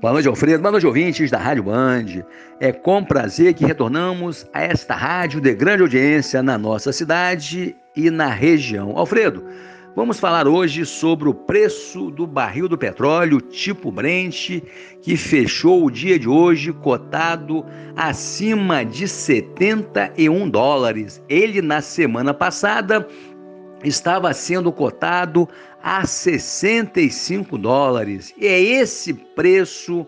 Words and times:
Boa 0.00 0.12
noite, 0.12 0.28
Alfredo. 0.28 0.62
Boa 0.62 0.70
noite, 0.70 0.86
ouvintes 0.86 1.28
da 1.28 1.38
Rádio 1.38 1.64
Band. 1.64 2.24
É 2.60 2.70
com 2.70 3.02
prazer 3.02 3.52
que 3.52 3.66
retornamos 3.66 4.46
a 4.54 4.62
esta 4.62 4.94
rádio 4.94 5.40
de 5.40 5.52
grande 5.52 5.82
audiência 5.82 6.40
na 6.40 6.56
nossa 6.56 6.92
cidade 6.92 7.74
e 7.96 8.08
na 8.08 8.28
região. 8.28 8.96
Alfredo, 8.96 9.44
vamos 9.96 10.20
falar 10.20 10.46
hoje 10.46 10.86
sobre 10.86 11.28
o 11.28 11.34
preço 11.34 12.12
do 12.12 12.28
barril 12.28 12.68
do 12.68 12.78
petróleo 12.78 13.40
tipo 13.40 13.90
Brent, 13.90 14.62
que 15.02 15.16
fechou 15.16 15.86
o 15.86 15.90
dia 15.90 16.16
de 16.16 16.28
hoje 16.28 16.72
cotado 16.72 17.66
acima 17.96 18.84
de 18.84 19.08
71 19.08 20.48
dólares. 20.48 21.20
Ele, 21.28 21.60
na 21.60 21.80
semana 21.80 22.32
passada, 22.32 23.04
estava 23.84 24.32
sendo 24.32 24.72
cotado 24.72 25.48
a 25.82 26.06
65 26.06 27.56
dólares. 27.56 28.34
E 28.36 28.46
é 28.46 28.60
esse 28.60 29.14
preço, 29.14 30.06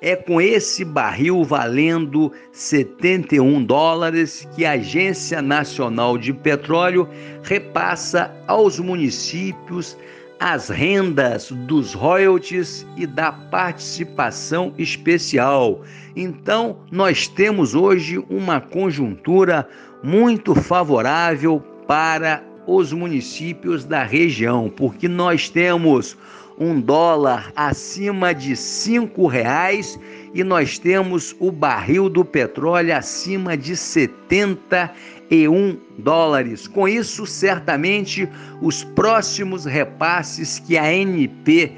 é 0.00 0.14
com 0.14 0.40
esse 0.40 0.84
barril 0.84 1.42
valendo 1.44 2.32
71 2.52 3.64
dólares 3.64 4.48
que 4.54 4.64
a 4.64 4.72
Agência 4.72 5.42
Nacional 5.42 6.16
de 6.16 6.32
Petróleo 6.32 7.08
repassa 7.42 8.32
aos 8.46 8.78
municípios 8.78 9.96
as 10.40 10.68
rendas 10.68 11.50
dos 11.50 11.94
royalties 11.94 12.86
e 12.96 13.06
da 13.06 13.32
participação 13.32 14.72
especial. 14.78 15.82
Então, 16.14 16.76
nós 16.92 17.26
temos 17.26 17.74
hoje 17.74 18.24
uma 18.30 18.60
conjuntura 18.60 19.68
muito 20.02 20.54
favorável 20.54 21.60
para 21.88 22.42
os 22.68 22.92
municípios 22.92 23.86
da 23.86 24.02
região, 24.02 24.68
porque 24.68 25.08
nós 25.08 25.48
temos 25.48 26.18
um 26.58 26.78
dólar 26.78 27.50
acima 27.56 28.34
de 28.34 28.54
cinco 28.54 29.26
reais 29.26 29.98
e 30.34 30.44
nós 30.44 30.78
temos 30.78 31.34
o 31.40 31.50
barril 31.50 32.10
do 32.10 32.22
petróleo 32.22 32.94
acima 32.94 33.56
de 33.56 33.74
71 33.74 35.78
dólares. 35.96 36.68
Com 36.68 36.86
isso, 36.86 37.24
certamente 37.24 38.28
os 38.60 38.84
próximos 38.84 39.64
repasses 39.64 40.58
que 40.58 40.76
a 40.76 40.84
ANP 40.84 41.72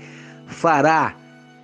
fará 0.49 1.15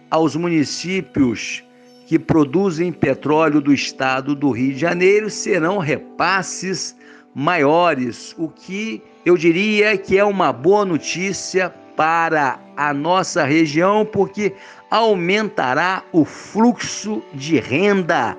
aos 0.08 0.36
municípios 0.36 1.64
que 2.06 2.16
produzem 2.16 2.92
petróleo 2.92 3.60
do 3.60 3.72
estado 3.72 4.36
do 4.36 4.52
Rio 4.52 4.74
de 4.74 4.78
Janeiro 4.78 5.28
serão 5.28 5.78
repasses 5.78 6.94
maiores, 7.38 8.34
o 8.38 8.48
que 8.48 9.02
eu 9.22 9.36
diria 9.36 9.94
que 9.98 10.16
é 10.16 10.24
uma 10.24 10.54
boa 10.54 10.86
notícia 10.86 11.68
para 11.94 12.58
a 12.74 12.94
nossa 12.94 13.44
região, 13.44 14.06
porque 14.06 14.54
aumentará 14.90 16.02
o 16.12 16.24
fluxo 16.24 17.22
de 17.34 17.58
renda 17.60 18.34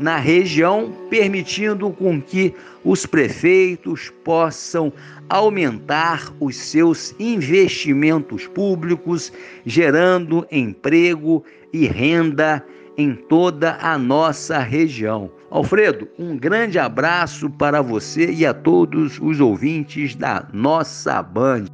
na 0.00 0.16
região, 0.16 0.92
permitindo 1.08 1.90
com 1.90 2.20
que 2.20 2.52
os 2.82 3.06
prefeitos 3.06 4.12
possam 4.24 4.92
aumentar 5.28 6.32
os 6.40 6.56
seus 6.56 7.14
investimentos 7.20 8.48
públicos, 8.48 9.32
gerando 9.64 10.44
emprego 10.50 11.44
e 11.72 11.86
renda 11.86 12.66
em 13.00 13.14
toda 13.14 13.78
a 13.80 13.96
nossa 13.96 14.58
região. 14.58 15.30
Alfredo, 15.50 16.06
um 16.18 16.36
grande 16.36 16.78
abraço 16.78 17.48
para 17.48 17.80
você 17.80 18.30
e 18.30 18.44
a 18.44 18.52
todos 18.52 19.18
os 19.20 19.40
ouvintes 19.40 20.14
da 20.14 20.46
nossa 20.52 21.22
Band. 21.22 21.64